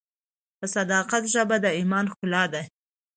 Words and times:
د 0.59 0.61
صداقت 0.75 1.23
ژبه 1.33 1.55
د 1.61 1.65
ایمان 1.77 2.05
ښکلا 2.11 2.43
ده. 2.53 2.61